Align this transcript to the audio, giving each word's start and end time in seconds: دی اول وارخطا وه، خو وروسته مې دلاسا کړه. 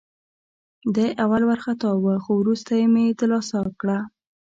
دی 0.95 1.07
اول 1.23 1.43
وارخطا 1.49 1.89
وه، 2.03 2.15
خو 2.23 2.31
وروسته 2.41 2.73
مې 2.93 3.05
دلاسا 3.21 3.59
کړه. 3.79 3.97